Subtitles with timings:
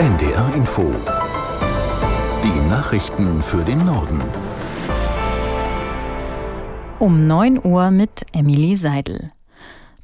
[0.00, 0.94] NDR Info.
[2.42, 4.22] Die Nachrichten für den Norden.
[6.98, 9.30] Um 9 Uhr mit Emily Seidel.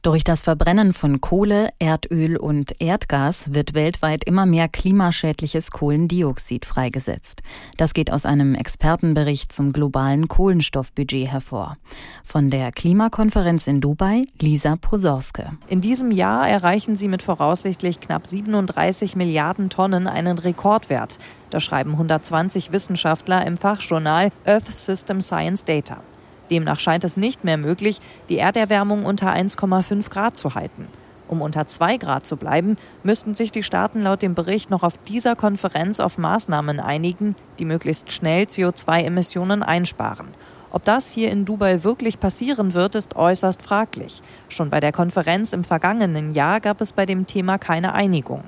[0.07, 7.43] Durch das Verbrennen von Kohle, Erdöl und Erdgas wird weltweit immer mehr klimaschädliches Kohlendioxid freigesetzt.
[7.77, 11.77] Das geht aus einem Expertenbericht zum globalen Kohlenstoffbudget hervor.
[12.23, 15.59] Von der Klimakonferenz in Dubai, Lisa Prosorske.
[15.67, 21.19] In diesem Jahr erreichen sie mit voraussichtlich knapp 37 Milliarden Tonnen einen Rekordwert.
[21.51, 26.01] Das schreiben 120 Wissenschaftler im Fachjournal Earth System Science Data.
[26.51, 30.89] Demnach scheint es nicht mehr möglich, die Erderwärmung unter 1,5 Grad zu halten.
[31.29, 34.97] Um unter 2 Grad zu bleiben, müssten sich die Staaten laut dem Bericht noch auf
[34.99, 40.29] dieser Konferenz auf Maßnahmen einigen, die möglichst schnell CO2-Emissionen einsparen.
[40.71, 44.23] Ob das hier in Dubai wirklich passieren wird, ist äußerst fraglich.
[44.49, 48.43] Schon bei der Konferenz im vergangenen Jahr gab es bei dem Thema keine Einigung.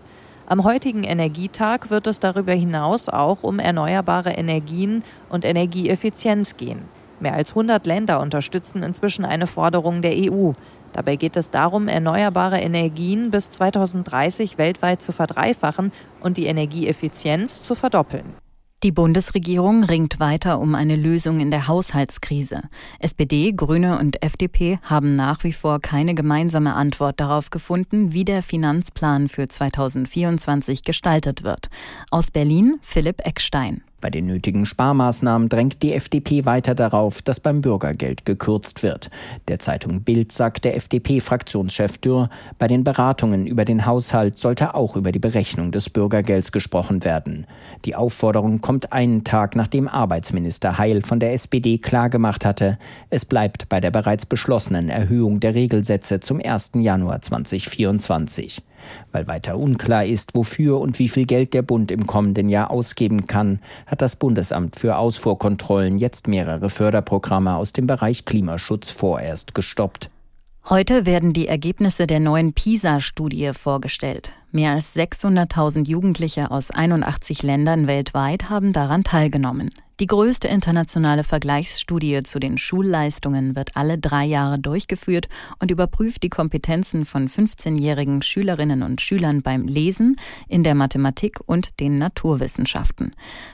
[0.46, 6.82] Am heutigen Energietag wird es darüber hinaus auch um erneuerbare Energien und Energieeffizienz gehen.
[7.21, 10.52] Mehr als 100 Länder unterstützen inzwischen eine Forderung der EU.
[10.93, 17.75] Dabei geht es darum, erneuerbare Energien bis 2030 weltweit zu verdreifachen und die Energieeffizienz zu
[17.75, 18.35] verdoppeln.
[18.85, 22.63] Die Bundesregierung ringt weiter um eine Lösung in der Haushaltskrise.
[23.01, 28.41] SPD, Grüne und FDP haben nach wie vor keine gemeinsame Antwort darauf gefunden, wie der
[28.41, 31.71] Finanzplan für 2024 gestaltet wird.
[32.13, 33.82] Aus Berlin Philipp Eckstein.
[34.01, 39.10] Bei den nötigen Sparmaßnahmen drängt die FDP weiter darauf, dass beim Bürgergeld gekürzt wird.
[39.49, 44.95] Der Zeitung Bild sagt der FDP-Fraktionschef Dürr, bei den Beratungen über den Haushalt sollte auch
[44.95, 47.46] über die Berechnung des Bürgergelds gesprochen werden.
[47.85, 52.79] Die Aufforderung kommt einen Tag nachdem Arbeitsminister Heil von der SPD klargemacht hatte,
[53.10, 56.73] es bleibt bei der bereits beschlossenen Erhöhung der Regelsätze zum 1.
[56.76, 58.63] Januar 2024.
[59.13, 63.27] Weil weiter unklar ist, wofür und wie viel Geld der Bund im kommenden Jahr ausgeben
[63.27, 70.10] kann, hat das Bundesamt für Ausfuhrkontrollen jetzt mehrere Förderprogramme aus dem Bereich Klimaschutz vorerst gestoppt.
[70.69, 74.32] Heute werden die Ergebnisse der neuen PISA-Studie vorgestellt.
[74.50, 79.70] Mehr als 600.000 Jugendliche aus 81 Ländern weltweit haben daran teilgenommen.
[80.00, 85.28] Die größte internationale Vergleichsstudie zu den Schulleistungen wird alle drei Jahre durchgeführt
[85.59, 90.14] und überprüft die Kompetenzen von 15-jährigen Schülerinnen und Schülern beim Lesen,
[90.47, 93.10] in der Mathematik und den Naturwissenschaften.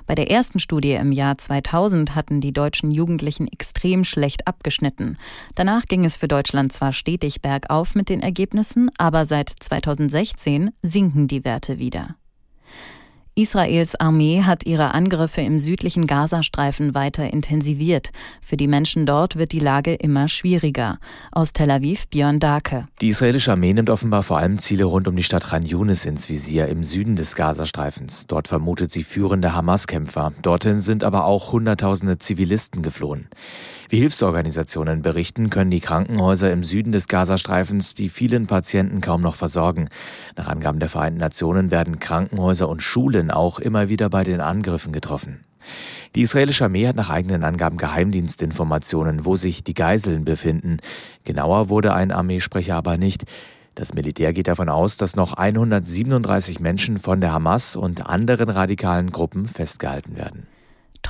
[0.06, 5.16] Bei der ersten Studie im Jahr 2000 hatten die deutschen Jugendlichen extrem schlecht abgeschnitten.
[5.54, 11.26] Danach ging es für Deutschland zwar stetig bergauf mit den Ergebnissen, aber seit 2016 sinken
[11.26, 12.16] die Werte wieder.
[13.36, 18.10] Israels Armee hat ihre Angriffe im südlichen Gazastreifen weiter intensiviert.
[18.40, 21.00] Für die Menschen dort wird die Lage immer schwieriger.
[21.32, 22.86] Aus Tel Aviv Björn Dake.
[23.00, 26.28] Die israelische Armee nimmt offenbar vor allem Ziele rund um die Stadt Khan Yunis ins
[26.28, 28.28] Visier im Süden des Gazastreifens.
[28.28, 30.32] Dort vermutet sie führende Hamas-Kämpfer.
[30.42, 33.26] Dorthin sind aber auch Hunderttausende Zivilisten geflohen.
[33.88, 39.34] Wie Hilfsorganisationen berichten, können die Krankenhäuser im Süden des Gazastreifens die vielen Patienten kaum noch
[39.34, 39.88] versorgen.
[40.36, 44.92] Nach Angaben der Vereinten Nationen werden Krankenhäuser und Schulen auch immer wieder bei den Angriffen
[44.92, 45.44] getroffen.
[46.14, 50.78] Die israelische Armee hat nach eigenen Angaben Geheimdienstinformationen, wo sich die Geiseln befinden.
[51.24, 53.24] Genauer wurde ein Armeesprecher aber nicht.
[53.74, 59.10] Das Militär geht davon aus, dass noch 137 Menschen von der Hamas und anderen radikalen
[59.10, 60.46] Gruppen festgehalten werden.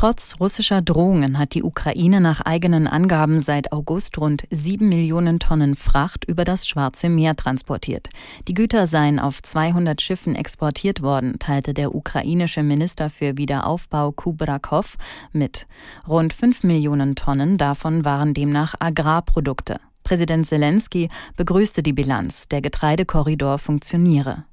[0.04, 5.74] Trotz russischer Drohungen hat die Ukraine nach eigenen Angaben seit August rund sieben Millionen Tonnen
[5.76, 8.10] Fracht über das Schwarze Meer transportiert.
[8.46, 14.98] Die Güter seien auf 200 Schiffen exportiert worden, teilte der ukrainische Minister für Wiederaufbau Kubrakov
[15.32, 15.66] mit.
[16.06, 19.80] Rund fünf Millionen Tonnen davon waren demnach Agrarprodukte.
[20.02, 24.44] Präsident Zelensky begrüßte die Bilanz, der Getreidekorridor funktioniere.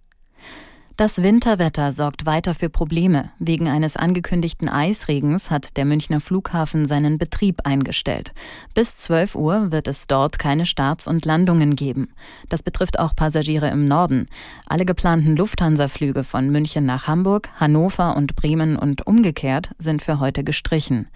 [0.98, 3.32] Das Winterwetter sorgt weiter für Probleme.
[3.40, 8.34] Wegen eines angekündigten Eisregens hat der Münchner Flughafen seinen Betrieb eingestellt.
[8.74, 12.10] Bis 12 Uhr wird es dort keine Starts und Landungen geben.
[12.50, 14.26] Das betrifft auch Passagiere im Norden.
[14.68, 20.44] Alle geplanten Lufthansa-Flüge von München nach Hamburg, Hannover und Bremen und umgekehrt sind für heute
[20.44, 21.08] gestrichen.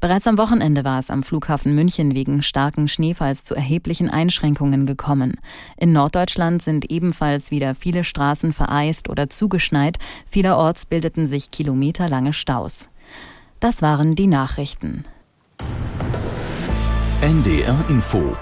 [0.00, 5.40] Bereits am Wochenende war es am Flughafen München wegen starken Schneefalls zu erheblichen Einschränkungen gekommen.
[5.76, 9.98] In Norddeutschland sind ebenfalls wieder viele Straßen vereist oder zugeschneit.
[10.26, 12.88] Vielerorts bildeten sich kilometerlange Staus.
[13.58, 15.04] Das waren die Nachrichten.
[17.20, 18.36] NDR Info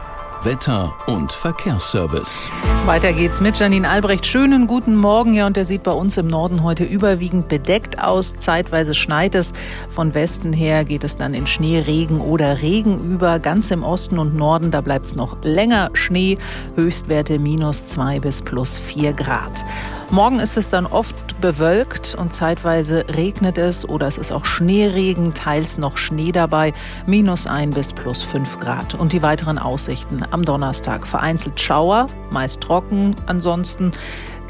[0.46, 2.48] Wetter- und Verkehrsservice.
[2.84, 4.25] Weiter geht's mit Janine Albrecht.
[4.25, 5.34] Schönen guten Morgen.
[5.34, 8.37] Ja, und der sieht bei uns im Norden heute überwiegend bedeckt aus.
[8.37, 9.52] Zeitweise schneit es.
[9.90, 13.40] Von Westen her geht es dann in Schnee, Regen oder Regen über.
[13.40, 16.38] Ganz im Osten und Norden, da bleibt es noch länger Schnee.
[16.76, 19.64] Höchstwerte minus zwei bis plus vier Grad.
[20.11, 25.35] Morgen ist es dann oft bewölkt und zeitweise regnet es oder es ist auch Schneeregen,
[25.35, 26.75] teils noch Schnee dabei,
[27.06, 28.94] minus ein bis plus fünf Grad.
[28.94, 33.91] Und die weiteren Aussichten am Donnerstag vereinzelt Schauer, meist trocken, ansonsten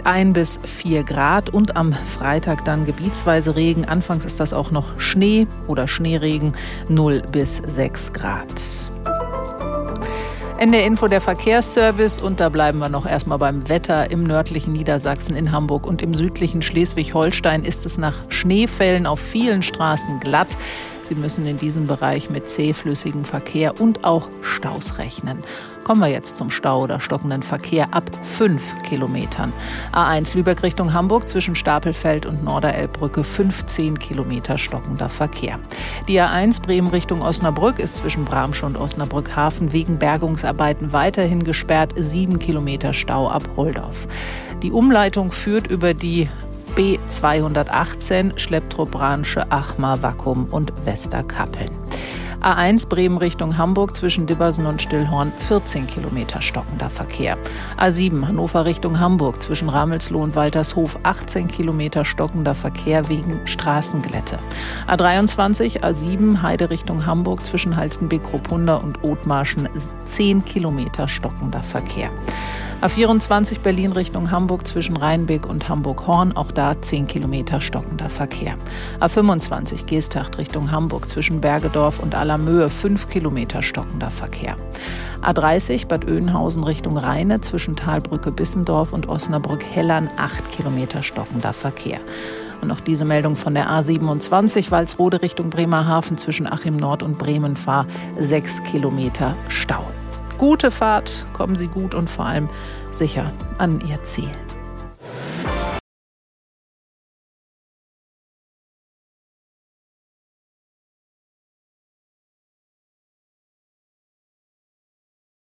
[0.05, 3.87] ein bis vier Grad und am Freitag dann gebietsweise Regen.
[3.87, 6.52] Anfangs ist das auch noch Schnee oder Schneeregen
[6.88, 8.52] 0 bis 6 Grad.
[10.58, 14.11] Ende Info der Verkehrsservice und da bleiben wir noch erstmal beim Wetter.
[14.11, 19.62] Im nördlichen Niedersachsen, in Hamburg und im südlichen Schleswig-Holstein ist es nach Schneefällen auf vielen
[19.62, 20.49] Straßen glatt.
[21.06, 25.38] Sie müssen in diesem Bereich mit zähflüssigem Verkehr und auch Staus rechnen.
[25.85, 29.53] Kommen wir jetzt zum Stau oder stockenden Verkehr ab 5 Kilometern.
[29.93, 35.61] A1 Lübeck Richtung Hamburg zwischen Stapelfeld und Norderelbbrücke 15 Kilometer stockender Verkehr.
[36.08, 41.94] Die A1 Bremen Richtung Osnabrück ist zwischen Bramsch und Osnabrück Hafen wegen Bergungsarbeiten weiterhin gesperrt.
[41.97, 44.09] 7 Kilometer Stau ab Holdorf.
[44.64, 46.29] Die Umleitung führt über die
[46.76, 51.70] B218 Schlepptruppbranche Achmar, Wackum und Westerkappeln.
[52.43, 57.38] A1 Bremen Richtung Hamburg zwischen Dibbersen und Stillhorn 14 Kilometer stockender Verkehr.
[57.78, 64.38] A7 Hannover Richtung Hamburg zwischen Ramelsloh und Waltershof 18 Kilometer stockender Verkehr wegen Straßenglätte.
[64.87, 69.67] A23 A7 Heide Richtung Hamburg zwischen Halstenbeek-Kruppunda und Othmarschen
[70.05, 72.11] 10 Kilometer stockender Verkehr.
[72.82, 78.56] A24 Berlin Richtung Hamburg zwischen Rheinbeck und Hamburg-Horn, auch da 10 Kilometer stockender Verkehr.
[79.00, 84.56] A25 Geesthacht Richtung Hamburg zwischen Bergedorf und Allermöhe 5 Kilometer stockender Verkehr.
[85.23, 91.99] A30 Bad Oeynhausen Richtung Rheine zwischen Talbrücke Bissendorf und Osnabrück-Hellern 8 Kilometer stockender Verkehr.
[92.61, 97.87] Und noch diese Meldung von der A27 Walsrode Richtung Bremerhaven zwischen Achim Nord und Bremenfahr
[98.19, 99.84] 6 Kilometer Stau.
[100.38, 102.49] Gute Fahrt, kommen Sie gut und vor allem
[102.93, 104.31] sicher an Ihr Ziel.